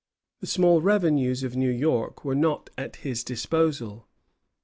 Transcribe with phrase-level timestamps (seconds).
[0.39, 4.07] The small revenues of New York were not at his disposal.